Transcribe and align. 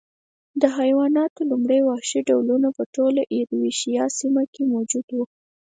د 0.61 0.63
حیواناتو 0.77 1.41
لومړي 1.51 1.79
وحشي 1.87 2.19
ډولونه 2.29 2.67
په 2.77 2.83
ټوله 2.95 3.21
ایرویشیا 3.35 4.03
سیمه 4.17 4.43
کې 4.53 4.63
موجود 4.73 5.07
و 5.13 5.17